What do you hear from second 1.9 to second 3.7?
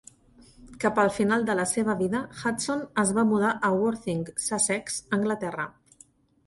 vida, Hudson es va mudar